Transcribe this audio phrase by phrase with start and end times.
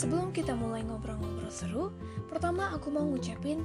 [0.00, 1.92] Sebelum kita mulai ngobrol-ngobrol seru,
[2.32, 3.60] pertama aku mau ngucapin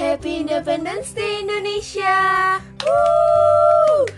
[0.00, 2.16] Happy Independence Day Indonesia.
[2.80, 4.08] Woo!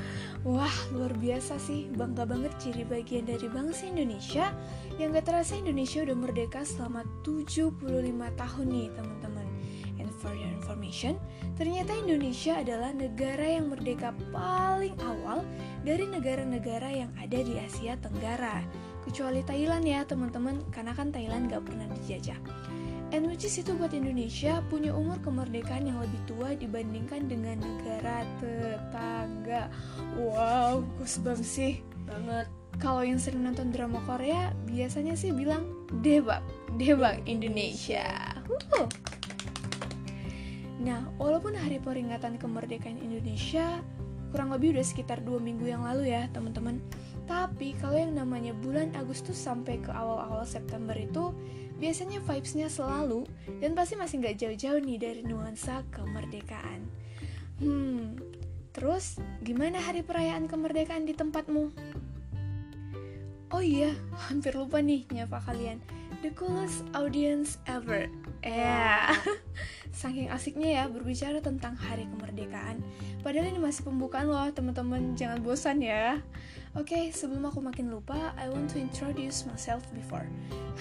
[0.46, 1.90] Wah, luar biasa sih.
[1.90, 4.55] Bangga banget ciri bagian dari bangsa Indonesia
[4.95, 7.83] yang gak terasa Indonesia udah merdeka selama 75
[8.14, 9.46] tahun nih, teman-teman.
[9.98, 11.19] And for your information,
[11.59, 15.42] ternyata Indonesia adalah negara yang merdeka paling awal
[15.83, 18.85] dari negara-negara yang ada di Asia Tenggara.
[19.06, 22.37] Kecuali Thailand ya, teman-teman, karena kan Thailand gak pernah dijajah.
[23.15, 28.27] And which is itu buat Indonesia punya umur kemerdekaan yang lebih tua dibandingkan dengan negara
[28.42, 29.70] tetangga.
[30.19, 31.87] Wow, goosebumps sih.
[32.02, 32.51] Banget.
[32.82, 35.70] Kalau yang sering nonton drama Korea, biasanya sih bilang
[36.02, 36.43] debak,
[36.77, 38.34] debak Indonesia.
[40.82, 43.80] Nah, walaupun hari peringatan kemerdekaan Indonesia
[44.34, 46.82] kurang lebih udah sekitar dua minggu yang lalu ya, teman-teman.
[47.27, 51.35] Tapi kalau yang namanya bulan Agustus sampai ke awal-awal September itu
[51.77, 53.27] biasanya vibes-nya selalu
[53.60, 56.87] dan pasti masih nggak jauh-jauh nih dari nuansa kemerdekaan.
[57.59, 58.16] Hmm,
[58.71, 61.74] terus gimana hari perayaan kemerdekaan di tempatmu?
[63.51, 63.90] Oh iya,
[64.31, 65.83] hampir lupa nih nyapa kalian.
[66.27, 68.10] The coolest audience ever.
[68.43, 69.15] Ya, yeah.
[70.03, 72.83] saking asiknya ya berbicara tentang hari kemerdekaan.
[73.22, 75.15] Padahal ini masih pembukaan loh, teman-teman.
[75.15, 76.19] Jangan bosan ya.
[76.75, 80.27] Oke, okay, sebelum aku makin lupa, I want to introduce myself before.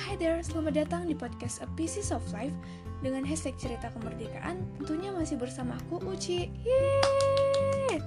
[0.09, 2.57] Hi there, selamat datang di podcast A Pieces of Life
[3.05, 4.57] dengan hashtag cerita kemerdekaan.
[4.81, 6.49] Tentunya masih bersama aku Uci.
[6.65, 8.01] Yeay!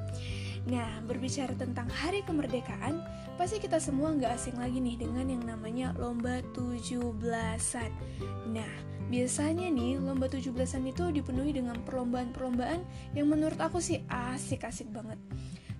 [0.67, 2.99] Nah, berbicara tentang hari kemerdekaan,
[3.39, 7.93] pasti kita semua nggak asing lagi nih dengan yang namanya lomba 17-an.
[8.51, 8.73] Nah,
[9.09, 12.83] biasanya nih lomba 17-an itu dipenuhi dengan perlombaan-perlombaan
[13.17, 15.17] yang menurut aku sih asik-asik banget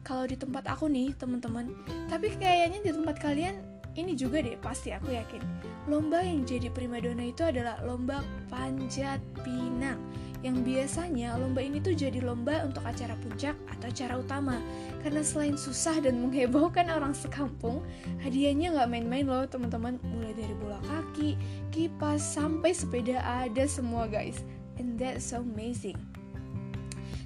[0.01, 1.69] kalau di tempat aku nih teman-teman
[2.09, 3.61] tapi kayaknya di tempat kalian
[3.97, 5.41] ini juga deh pasti aku yakin.
[5.89, 8.21] Lomba yang jadi primadona itu adalah lomba
[8.53, 9.99] panjat pinang
[10.47, 14.57] yang biasanya lomba ini tuh jadi lomba untuk acara puncak atau acara utama.
[15.03, 17.83] Karena selain susah dan menghebohkan orang sekampung
[18.23, 19.99] hadiahnya nggak main-main loh teman-teman.
[20.03, 21.35] Mulai dari bola kaki
[21.75, 24.47] kipas sampai sepeda ada semua guys.
[24.79, 26.18] And that's so amazing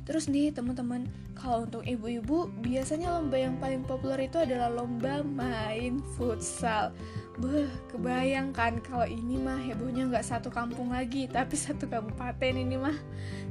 [0.02, 1.06] Terus nih teman-teman,
[1.38, 6.90] kalau untuk ibu-ibu biasanya lomba yang paling populer itu adalah lomba main futsal.
[7.38, 12.98] Beh, kebayangkan kalau ini mah hebohnya nggak satu kampung lagi, tapi satu kabupaten ini mah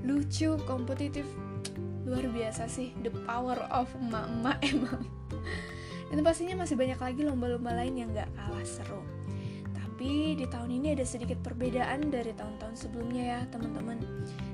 [0.03, 1.23] lucu, kompetitif,
[2.03, 2.91] luar biasa sih.
[2.99, 5.03] The power of emak-emak emang.
[6.11, 8.99] Dan pastinya masih banyak lagi lomba-lomba lain yang nggak kalah seru.
[9.71, 14.03] Tapi di tahun ini ada sedikit perbedaan dari tahun-tahun sebelumnya ya teman-teman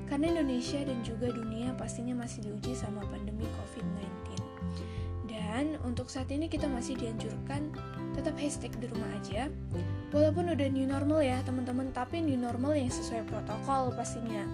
[0.08, 4.40] karena Indonesia dan juga dunia pastinya masih diuji sama pandemi COVID-19.
[5.28, 7.72] Dan untuk saat ini kita masih dianjurkan
[8.16, 9.52] tetap hashtag di rumah aja.
[10.12, 14.44] Walaupun udah new normal ya teman-teman, tapi new normal yang sesuai protokol pastinya.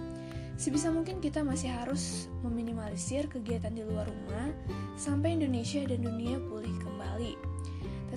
[0.55, 4.55] Sebisa mungkin kita masih harus meminimalisir kegiatan di luar rumah
[4.95, 7.54] sampai Indonesia dan dunia pulih kembali.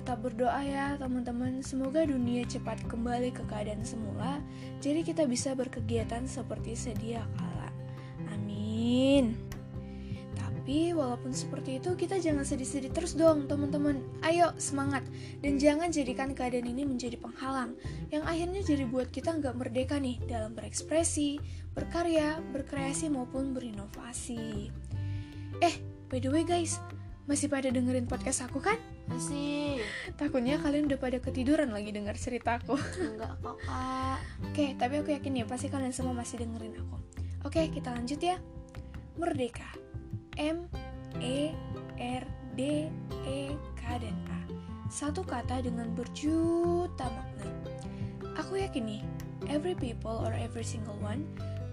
[0.09, 4.41] Tetap berdoa ya teman-teman, semoga dunia cepat kembali ke keadaan semula,
[4.81, 7.69] jadi kita bisa berkegiatan seperti sedia kala.
[8.33, 9.37] Amin.
[10.33, 14.01] Tapi walaupun seperti itu, kita jangan sedih-sedih terus dong teman-teman.
[14.25, 15.05] Ayo semangat,
[15.45, 17.77] dan jangan jadikan keadaan ini menjadi penghalang,
[18.09, 21.37] yang akhirnya jadi buat kita nggak merdeka nih dalam berekspresi,
[21.77, 24.73] berkarya, berkreasi maupun berinovasi.
[25.61, 25.75] Eh,
[26.09, 26.81] by the way guys,
[27.29, 28.81] masih pada dengerin podcast aku kan?
[29.09, 29.81] Masih.
[30.15, 32.77] Takutnya kalian udah pada ketiduran lagi dengar ceritaku.
[33.01, 34.19] Enggak kok, Kak.
[34.47, 36.97] Oke, tapi aku yakin ya pasti kalian semua masih dengerin aku.
[37.49, 38.37] Oke, kita lanjut ya.
[39.17, 39.67] Merdeka.
[40.37, 40.69] M
[41.19, 41.51] E
[41.99, 42.87] R D
[43.25, 43.39] E
[43.75, 44.39] K dan A.
[44.87, 47.49] Satu kata dengan berjuta makna.
[48.39, 49.01] Aku yakin nih,
[49.51, 51.27] every people or every single one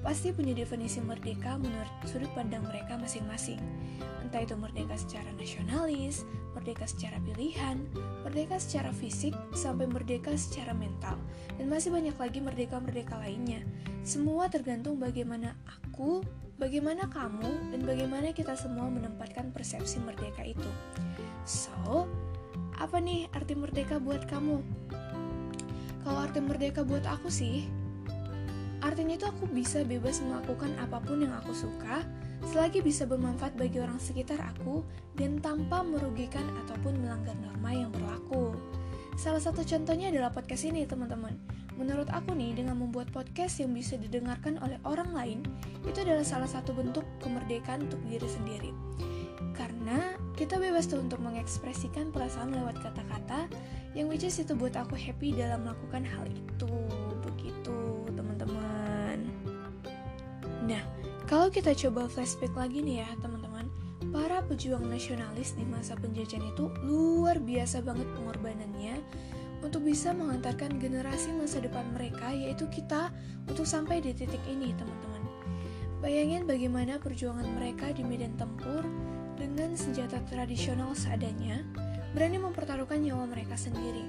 [0.06, 3.58] pasti punya definisi merdeka menurut sudut pandang mereka masing-masing.
[4.22, 6.22] Entah itu merdeka secara nasionalis,
[6.54, 7.82] merdeka secara pilihan,
[8.22, 11.18] merdeka secara fisik, sampai merdeka secara mental.
[11.58, 13.66] Dan masih banyak lagi merdeka-merdeka lainnya.
[14.06, 16.22] Semua tergantung bagaimana aku,
[16.54, 20.70] bagaimana kamu, dan bagaimana kita semua menempatkan persepsi merdeka itu.
[21.42, 22.06] So,
[22.78, 24.62] apa nih arti merdeka buat kamu?
[26.06, 27.66] Kalau arti merdeka buat aku sih,
[28.84, 32.04] Artinya itu aku bisa bebas melakukan apa pun yang aku suka,
[32.52, 34.84] selagi bisa bermanfaat bagi orang sekitar aku
[35.16, 38.52] dan tanpa merugikan ataupun melanggar norma yang berlaku.
[39.16, 41.32] Salah satu contohnya adalah podcast ini, teman-teman.
[41.80, 45.40] Menurut aku nih, dengan membuat podcast yang bisa didengarkan oleh orang lain,
[45.88, 48.72] itu adalah salah satu bentuk kemerdekaan untuk diri sendiri.
[49.56, 53.48] Karena kita bebas tuh untuk mengekspresikan perasaan lewat kata-kata
[53.96, 56.68] yang which is itu buat aku happy dalam melakukan hal itu.
[61.26, 63.66] Kalau kita coba flashback lagi nih ya, teman-teman.
[64.14, 69.02] Para pejuang nasionalis di masa penjajahan itu luar biasa banget pengorbanannya
[69.66, 73.10] untuk bisa mengantarkan generasi masa depan mereka, yaitu kita,
[73.50, 75.22] untuk sampai di titik ini, teman-teman.
[75.98, 78.86] Bayangin bagaimana perjuangan mereka di medan tempur
[79.34, 81.66] dengan senjata tradisional seadanya,
[82.14, 84.06] berani mempertaruhkan nyawa mereka sendiri.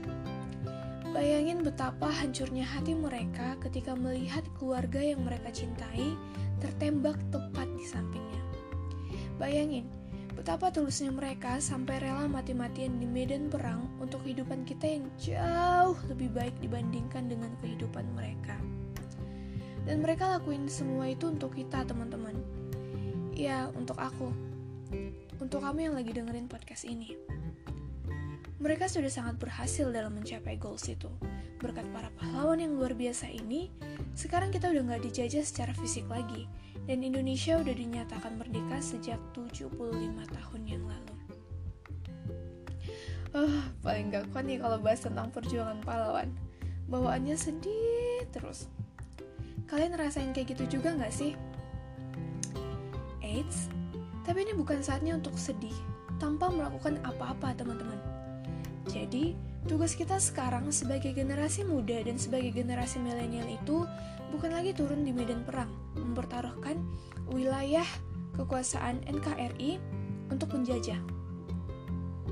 [1.17, 6.13] Bayangin betapa hancurnya hati mereka ketika melihat keluarga yang mereka cintai
[6.61, 8.37] tertembak tepat di sampingnya.
[9.41, 9.89] Bayangin,
[10.37, 16.29] betapa tulusnya mereka sampai rela mati-matian di medan perang untuk kehidupan kita yang jauh lebih
[16.37, 18.53] baik dibandingkan dengan kehidupan mereka.
[19.89, 22.37] Dan mereka lakuin semua itu untuk kita, teman-teman.
[23.33, 24.29] Ya, untuk aku.
[25.41, 27.17] Untuk kamu yang lagi dengerin podcast ini.
[28.57, 31.09] Mereka sudah sangat berhasil dalam mencapai goals itu.
[31.61, 33.69] Berkat para pahlawan yang luar biasa ini,
[34.17, 36.49] sekarang kita udah nggak dijajah secara fisik lagi,
[36.89, 39.69] dan Indonesia udah dinyatakan merdeka sejak 75
[40.25, 41.13] tahun yang lalu.
[43.37, 46.33] Oh, paling gak kuat nih kalau bahas tentang perjuangan pahlawan.
[46.89, 48.71] Bawaannya sedih terus.
[49.67, 51.35] Kalian ngerasain kayak gitu juga nggak sih?
[53.19, 53.67] Eits,
[54.23, 55.75] tapi ini bukan saatnya untuk sedih
[56.17, 57.96] tanpa melakukan apa-apa teman-teman.
[58.87, 59.35] Jadi,
[59.67, 63.83] Tugas kita sekarang sebagai generasi muda dan sebagai generasi milenial itu
[64.31, 65.67] bukan lagi turun di medan perang,
[65.99, 66.79] mempertaruhkan
[67.27, 67.83] wilayah
[68.39, 69.75] kekuasaan NKRI
[70.31, 71.03] untuk penjajah.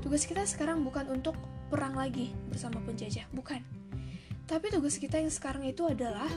[0.00, 1.36] Tugas kita sekarang bukan untuk
[1.68, 3.60] perang lagi bersama penjajah, bukan.
[4.48, 6.32] Tapi tugas kita yang sekarang itu adalah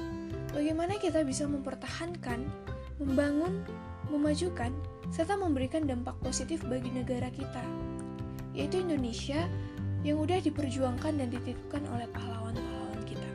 [0.52, 2.44] bagaimana kita bisa mempertahankan,
[3.00, 3.64] membangun,
[4.12, 4.76] memajukan,
[5.16, 7.64] serta memberikan dampak positif bagi negara kita,
[8.52, 9.48] yaitu Indonesia
[10.04, 13.30] yang udah diperjuangkan dan dititipkan oleh pahlawan-pahlawan kita.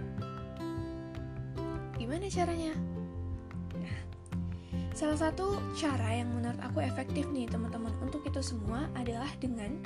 [2.01, 2.73] Gimana caranya?
[3.77, 3.99] Nah,
[4.97, 9.77] salah satu cara yang menurut aku efektif nih teman-teman untuk itu semua adalah dengan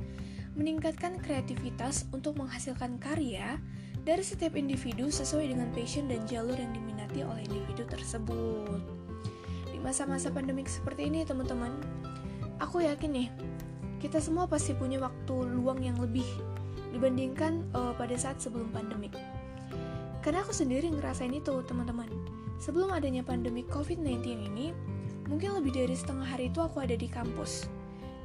[0.54, 3.58] meningkatkan kreativitas untuk menghasilkan karya
[4.02, 8.80] dari setiap individu sesuai dengan passion dan jalur yang diminati oleh individu tersebut.
[9.70, 11.70] Di masa-masa pandemik seperti ini, teman-teman,
[12.58, 13.28] aku yakin nih,
[14.02, 16.26] kita semua pasti punya waktu luang yang lebih
[16.98, 19.14] dibandingkan uh, pada saat sebelum pandemik.
[20.18, 22.10] Karena aku sendiri ngerasain itu, teman-teman.
[22.58, 24.74] Sebelum adanya pandemi COVID-19 ini,
[25.30, 27.70] mungkin lebih dari setengah hari itu aku ada di kampus.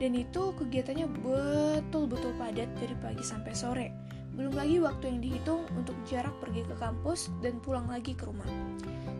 [0.02, 3.88] Dan itu kegiatannya betul-betul padat dari pagi sampai sore.
[4.34, 8.50] Belum lagi waktu yang dihitung untuk jarak pergi ke kampus dan pulang lagi ke rumah.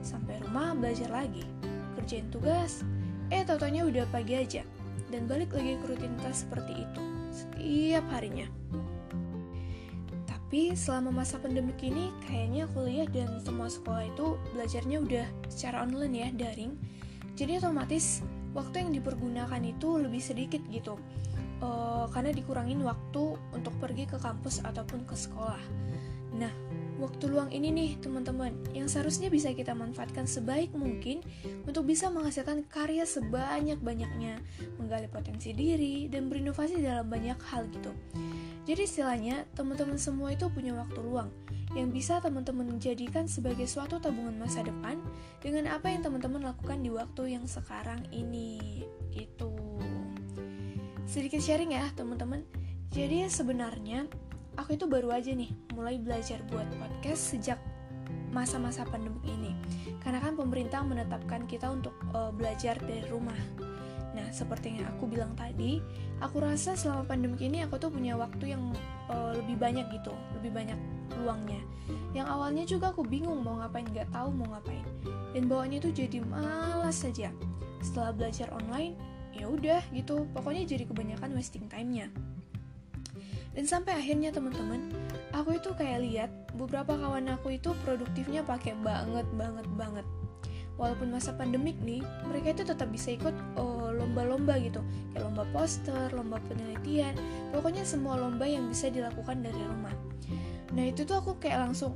[0.02, 1.46] Sampai rumah belajar lagi,
[1.94, 2.82] kerjain tugas,
[3.30, 4.66] eh tau udah pagi aja.
[5.14, 8.50] Dan balik lagi ke rutinitas seperti itu, setiap harinya.
[10.54, 16.14] Tapi selama masa pandemi ini kayaknya kuliah dan semua sekolah itu belajarnya udah secara online
[16.14, 16.78] ya, daring.
[17.34, 18.22] Jadi otomatis
[18.54, 21.02] waktu yang dipergunakan itu lebih sedikit gitu.
[21.58, 25.58] Uh, karena dikurangin waktu untuk pergi ke kampus ataupun ke sekolah.
[26.38, 26.54] Nah,
[27.02, 31.26] waktu luang ini nih teman-teman yang seharusnya bisa kita manfaatkan sebaik mungkin
[31.66, 34.38] untuk bisa menghasilkan karya sebanyak-banyaknya,
[34.78, 37.90] menggali potensi diri, dan berinovasi dalam banyak hal gitu.
[38.64, 41.32] Jadi istilahnya, teman-teman semua itu punya waktu luang
[41.74, 45.02] yang bisa teman-teman jadikan sebagai suatu tabungan masa depan
[45.42, 48.86] dengan apa yang teman-teman lakukan di waktu yang sekarang ini.
[49.10, 49.52] Gitu.
[51.10, 52.46] Sedikit sharing ya, teman-teman.
[52.94, 54.06] Jadi sebenarnya
[54.54, 57.60] aku itu baru aja nih mulai belajar buat podcast sejak
[58.30, 59.52] masa-masa pandemi ini.
[60.02, 63.38] Karena kan pemerintah menetapkan kita untuk uh, belajar dari rumah.
[64.14, 65.82] Nah, seperti yang aku bilang tadi,
[66.22, 68.74] aku rasa selama pandemi ini aku tuh punya waktu yang
[69.10, 70.78] uh, lebih banyak gitu, lebih banyak
[71.22, 71.62] luangnya.
[72.14, 74.86] Yang awalnya juga aku bingung mau ngapain, nggak tahu mau ngapain.
[75.34, 77.34] Dan bawaannya tuh jadi malas saja.
[77.82, 78.94] Setelah belajar online,
[79.34, 82.08] ya udah gitu, pokoknya jadi kebanyakan wasting time-nya.
[83.54, 84.90] Dan sampai akhirnya teman-teman,
[85.34, 90.06] aku itu kayak lihat beberapa kawan aku itu produktifnya pakai banget banget banget
[90.76, 94.82] walaupun masa pandemik nih mereka itu tetap bisa ikut eh, lomba-lomba gitu.
[95.14, 97.14] Kayak lomba poster, lomba penelitian.
[97.54, 99.94] Pokoknya semua lomba yang bisa dilakukan dari rumah.
[100.74, 101.94] Nah itu tuh aku kayak langsung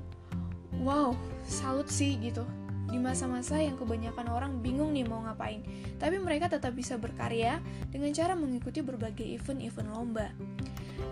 [0.81, 1.13] wow
[1.49, 2.45] salut sih gitu.
[2.87, 5.59] Di masa-masa yang kebanyakan orang bingung nih mau ngapain.
[5.99, 7.59] Tapi mereka tetap bisa berkarya
[7.91, 10.31] dengan cara mengikuti berbagai event-event lomba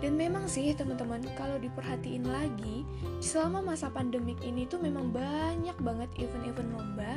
[0.04, 2.84] dan memang sih teman-teman kalau diperhatiin lagi
[3.24, 7.16] selama masa pandemik ini tuh memang banyak banget event-event lomba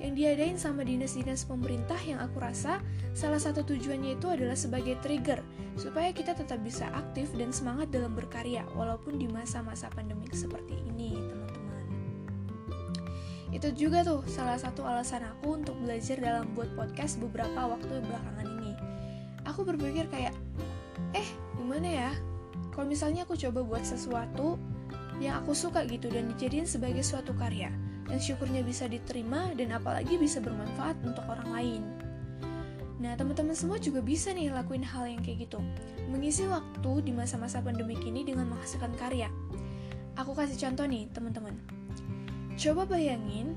[0.00, 2.80] yang diadain sama dinas-dinas pemerintah yang aku rasa
[3.12, 5.40] salah satu tujuannya itu adalah sebagai trigger
[5.76, 11.18] supaya kita tetap bisa aktif dan semangat dalam berkarya walaupun di masa-masa pandemik seperti ini
[11.18, 11.82] teman-teman.
[13.54, 18.46] Itu juga tuh salah satu alasan aku untuk belajar dalam buat podcast beberapa waktu belakangan
[18.58, 18.72] ini.
[19.46, 20.34] Aku berpikir kayak,
[21.14, 21.28] eh
[21.64, 22.12] gimana ya?
[22.76, 24.60] Kalau misalnya aku coba buat sesuatu
[25.16, 27.72] yang aku suka gitu dan dijadiin sebagai suatu karya
[28.12, 31.82] yang syukurnya bisa diterima dan apalagi bisa bermanfaat untuk orang lain.
[33.00, 35.60] Nah, teman-teman semua juga bisa nih lakuin hal yang kayak gitu.
[36.12, 39.32] Mengisi waktu di masa-masa pandemi ini dengan menghasilkan karya.
[40.20, 41.56] Aku kasih contoh nih, teman-teman.
[42.54, 43.56] Coba bayangin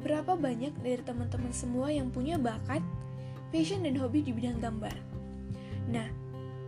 [0.00, 2.80] berapa banyak dari teman-teman semua yang punya bakat,
[3.50, 4.96] passion, dan hobi di bidang gambar.
[5.92, 6.08] Nah,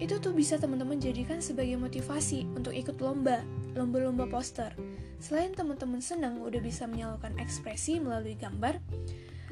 [0.01, 3.45] itu tuh bisa teman-teman jadikan sebagai motivasi untuk ikut lomba,
[3.77, 4.73] lomba-lomba poster.
[5.21, 8.81] Selain teman-teman senang udah bisa menyalurkan ekspresi melalui gambar,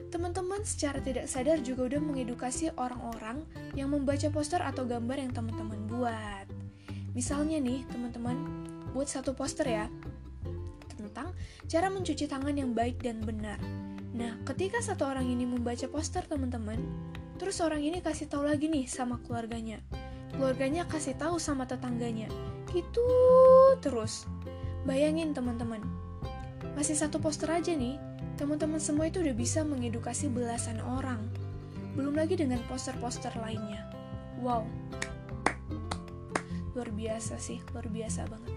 [0.08, 3.44] teman-teman secara tidak sadar juga udah mengedukasi orang-orang
[3.76, 6.48] yang membaca poster atau gambar yang teman-teman buat.
[7.12, 8.40] Misalnya nih, teman-teman
[8.96, 9.92] buat satu poster ya,
[10.96, 11.36] tentang
[11.68, 13.60] cara mencuci tangan yang baik dan benar.
[14.16, 16.80] Nah, ketika satu orang ini membaca poster teman-teman,
[17.36, 19.84] terus orang ini kasih tahu lagi nih sama keluarganya.
[20.38, 22.30] Keluarganya kasih tahu sama tetangganya.
[22.70, 23.02] Gitu
[23.82, 24.30] terus.
[24.86, 25.82] Bayangin teman-teman.
[26.78, 27.98] Masih satu poster aja nih,
[28.38, 31.26] teman-teman semua itu udah bisa mengedukasi belasan orang.
[31.98, 33.82] Belum lagi dengan poster-poster lainnya.
[34.38, 34.62] Wow.
[36.78, 38.54] Luar biasa sih, luar biasa banget.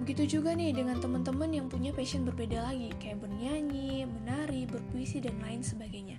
[0.00, 5.36] Begitu juga nih dengan teman-teman yang punya passion berbeda lagi, kayak bernyanyi, menari, berpuisi, dan
[5.44, 6.16] lain sebagainya.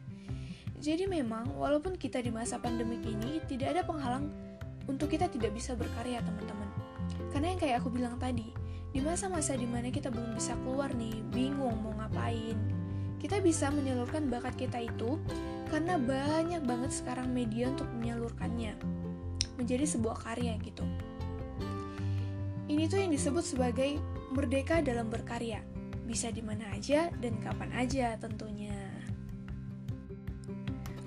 [0.77, 4.29] Jadi memang, walaupun kita di masa pandemi ini, tidak ada penghalang
[4.89, 6.69] untuk kita tidak bisa berkarya, teman-teman.
[7.29, 8.49] Karena yang kayak aku bilang tadi,
[8.89, 12.57] di masa-masa di mana kita belum bisa keluar nih, bingung mau ngapain,
[13.21, 15.21] kita bisa menyalurkan bakat kita itu
[15.69, 18.73] karena banyak banget sekarang media untuk menyalurkannya
[19.59, 20.81] menjadi sebuah karya gitu.
[22.65, 23.99] Ini tuh yang disebut sebagai
[24.33, 25.61] merdeka dalam berkarya.
[26.09, 28.88] Bisa di mana aja dan kapan aja tentunya.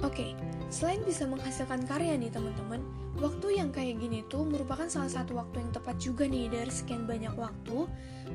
[0.02, 0.34] Oke,
[0.66, 2.82] selain bisa menghasilkan karya nih teman-teman,
[3.22, 7.06] waktu yang kayak gini tuh merupakan salah satu waktu yang tepat juga nih dari sekian
[7.06, 7.86] banyak waktu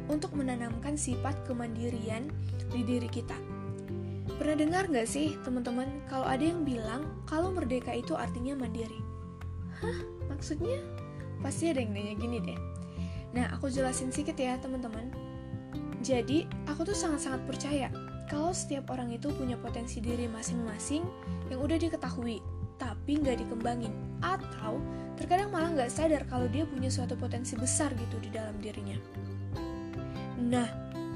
[0.08, 2.32] untuk menanamkan sifat kemandirian
[2.72, 3.36] di diri kita.
[4.40, 9.04] Pernah dengar gak sih teman-teman kalau ada yang bilang kalau merdeka itu artinya mandiri?
[9.84, 10.00] Hah?
[10.32, 10.80] Maksudnya?
[11.44, 12.60] Pasti ada yang nanya gini deh.
[13.36, 15.12] Nah, aku jelasin sedikit ya, teman-teman.
[16.00, 17.92] Jadi, aku tuh sangat-sangat percaya
[18.28, 21.04] kalau setiap orang itu punya potensi diri masing-masing
[21.48, 22.44] yang udah diketahui,
[22.76, 23.96] tapi nggak dikembangin.
[24.20, 24.84] Atau,
[25.16, 29.00] terkadang malah nggak sadar kalau dia punya suatu potensi besar gitu di dalam dirinya.
[30.38, 30.68] Nah,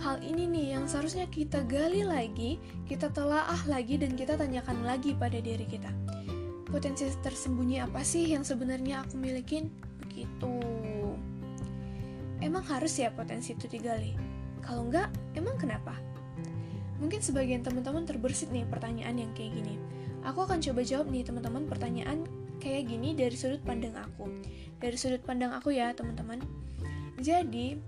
[0.01, 5.12] hal ini nih yang seharusnya kita gali lagi, kita telaah lagi, dan kita tanyakan lagi
[5.12, 5.91] pada diri kita.
[6.72, 9.68] Potensi tersembunyi apa sih yang sebenarnya aku milikin?
[10.08, 10.56] Begitu.
[12.39, 14.15] Emang harus ya potensi itu digali?
[14.63, 16.11] Kalau enggak, emang kenapa?
[17.01, 19.75] Mungkin sebagian teman-teman terbersit nih pertanyaan yang kayak gini.
[20.22, 22.29] Aku akan coba jawab nih teman-teman pertanyaan
[22.62, 24.29] kayak gini dari sudut pandang aku.
[24.77, 26.38] Dari sudut pandang aku ya teman-teman.
[27.17, 27.81] Jadi,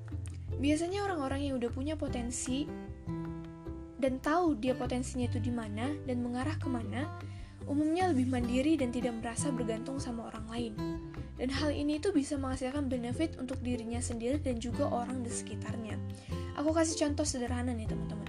[0.57, 2.65] biasanya orang-orang yang udah punya potensi
[4.01, 7.07] dan tahu dia potensinya itu di mana dan mengarah ke mana,
[7.69, 10.73] umumnya lebih mandiri dan tidak merasa bergantung sama orang lain.
[11.39, 15.95] Dan hal ini tuh bisa menghasilkan benefit untuk dirinya sendiri dan juga orang di sekitarnya.
[16.59, 18.22] Aku kasih contoh sederhana nih teman-teman.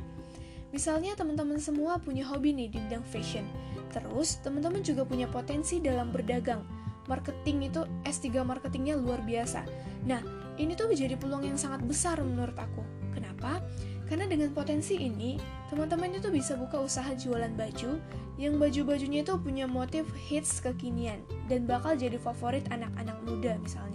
[0.74, 3.46] Misalnya teman-teman semua punya hobi nih di bidang fashion.
[3.94, 6.66] Terus teman-teman juga punya potensi dalam berdagang.
[7.06, 9.62] Marketing itu S3 marketingnya luar biasa.
[10.02, 10.18] Nah,
[10.58, 12.82] ini tuh menjadi peluang yang sangat besar menurut aku.
[13.14, 13.62] Kenapa?
[14.10, 15.38] Karena dengan potensi ini,
[15.70, 18.02] teman-teman itu bisa buka usaha jualan baju
[18.34, 23.93] yang baju-bajunya itu punya motif hits kekinian dan bakal jadi favorit anak-anak muda misalnya.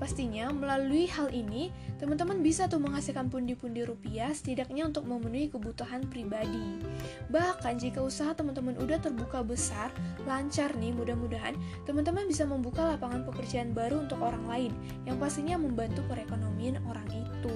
[0.00, 1.68] Pastinya melalui hal ini,
[2.00, 6.80] teman-teman bisa tuh menghasilkan pundi-pundi rupiah setidaknya untuk memenuhi kebutuhan pribadi.
[7.28, 9.92] Bahkan jika usaha teman-teman udah terbuka besar,
[10.24, 11.52] lancar nih mudah-mudahan,
[11.84, 14.72] teman-teman bisa membuka lapangan pekerjaan baru untuk orang lain
[15.04, 17.52] yang pastinya membantu perekonomian orang itu.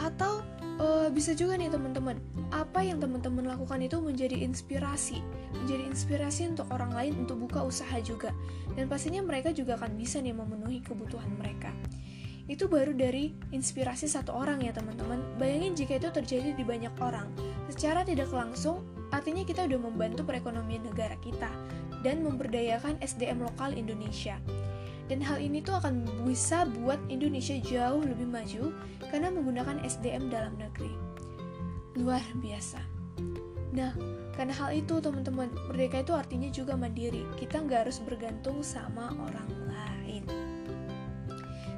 [0.00, 0.40] Atau
[0.80, 2.16] uh, bisa juga nih teman-teman.
[2.52, 5.20] Apa yang teman-teman lakukan itu menjadi inspirasi.
[5.52, 8.32] Menjadi inspirasi untuk orang lain untuk buka usaha juga.
[8.76, 11.72] Dan pastinya mereka juga akan bisa nih memenuhi kebutuhan mereka.
[12.46, 15.18] Itu baru dari inspirasi satu orang ya teman-teman.
[15.34, 17.26] Bayangin jika itu terjadi di banyak orang.
[17.66, 21.50] Secara tidak langsung artinya kita udah membantu perekonomian negara kita
[22.06, 24.38] dan memberdayakan SDM lokal Indonesia
[25.06, 28.74] dan hal ini tuh akan bisa buat Indonesia jauh lebih maju
[29.10, 30.90] karena menggunakan SDM dalam negeri.
[31.94, 32.82] Luar biasa.
[33.76, 33.92] Nah,
[34.34, 37.22] karena hal itu teman-teman, merdeka itu artinya juga mandiri.
[37.38, 40.24] Kita nggak harus bergantung sama orang lain.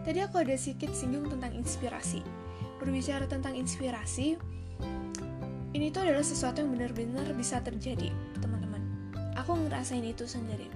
[0.06, 2.24] Tadi aku ada sedikit singgung tentang inspirasi.
[2.78, 4.38] berbicara tentang inspirasi,
[5.74, 8.78] ini tuh adalah sesuatu yang benar-benar bisa terjadi, teman-teman.
[9.34, 10.70] Aku ngerasain itu sendiri.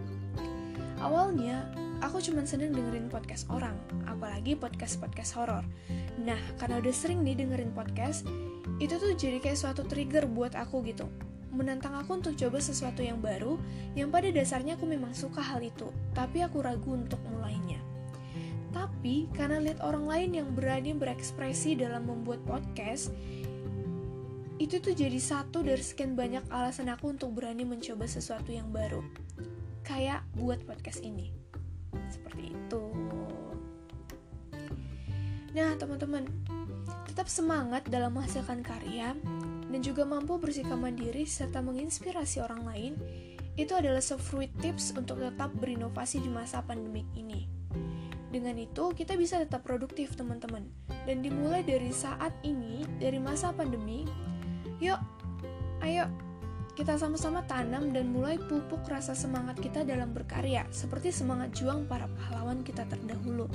[0.98, 1.62] Awalnya,
[2.02, 3.78] aku cuma seneng dengerin podcast orang,
[4.10, 5.64] apalagi podcast-podcast horor.
[6.18, 8.26] Nah, karena udah sering nih dengerin podcast,
[8.82, 11.06] itu tuh jadi kayak suatu trigger buat aku gitu.
[11.54, 13.54] Menantang aku untuk coba sesuatu yang baru,
[13.94, 17.78] yang pada dasarnya aku memang suka hal itu, tapi aku ragu untuk mulainya.
[18.74, 23.14] Tapi, karena lihat orang lain yang berani berekspresi dalam membuat podcast,
[24.58, 29.04] itu tuh jadi satu dari sekian banyak alasan aku untuk berani mencoba sesuatu yang baru.
[29.82, 31.41] Kayak buat podcast ini.
[32.08, 32.82] Seperti itu.
[35.52, 36.24] Nah, teman-teman,
[37.04, 39.12] tetap semangat dalam menghasilkan karya
[39.68, 42.92] dan juga mampu bersikap mandiri serta menginspirasi orang lain.
[43.52, 47.44] Itu adalah sefruit tips untuk tetap berinovasi di masa pandemik ini.
[48.32, 50.64] Dengan itu, kita bisa tetap produktif, teman-teman.
[51.04, 54.08] Dan dimulai dari saat ini, dari masa pandemi,
[54.80, 54.96] yuk,
[55.84, 56.08] ayo,
[56.72, 62.08] kita sama-sama tanam dan mulai pupuk rasa semangat kita dalam berkarya, seperti semangat juang para
[62.16, 63.46] pahlawan kita terdahulu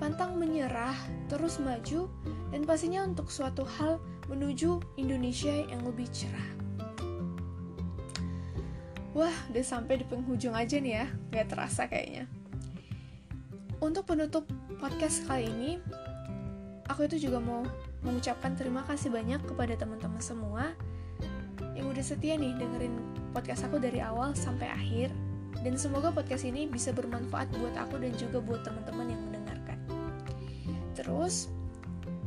[0.00, 0.96] pantang menyerah,
[1.28, 2.08] terus maju,
[2.48, 4.00] dan pastinya untuk suatu hal
[4.32, 6.50] menuju Indonesia yang lebih cerah.
[9.12, 11.06] Wah, udah sampai di penghujung aja nih ya,
[11.36, 12.24] gak terasa kayaknya.
[13.84, 14.48] Untuk penutup
[14.80, 15.76] podcast kali ini,
[16.88, 17.60] aku itu juga mau
[18.00, 20.72] mengucapkan terima kasih banyak kepada teman-teman semua
[21.80, 22.92] yang udah setia nih dengerin
[23.32, 25.08] podcast aku dari awal sampai akhir.
[25.64, 29.80] Dan semoga podcast ini bisa bermanfaat buat aku dan juga buat teman-teman yang mendengarkan.
[30.92, 31.48] Terus,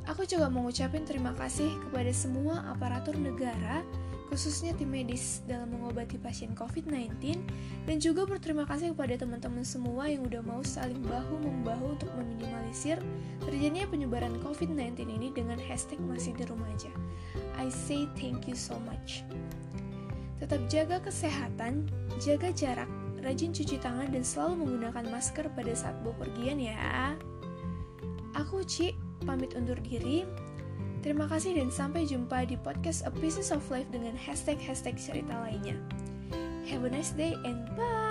[0.10, 3.86] aku juga mau ngucapin terima kasih kepada semua aparatur negara,
[4.32, 7.40] khususnya tim medis dalam mengobati pasien COVID-19,
[7.86, 13.00] dan juga berterima kasih kepada teman-teman semua yang udah mau saling bahu-membahu untuk meminimalisir
[13.44, 16.92] terjadinya penyebaran COVID-19 ini dengan hashtag masih di rumah aja.
[17.60, 19.22] I say thank you so much.
[20.42, 21.88] Tetap jaga kesehatan,
[22.20, 22.90] jaga jarak,
[23.24, 26.76] rajin cuci tangan, dan selalu menggunakan masker pada saat bepergian ya.
[28.36, 30.28] Aku Ci, pamit undur diri.
[31.04, 35.76] Terima kasih dan sampai jumpa di podcast A Pieces of Life dengan hashtag-hashtag cerita lainnya.
[36.72, 38.03] Have a nice day and bye!